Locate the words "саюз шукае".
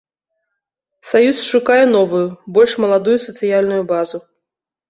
1.09-1.83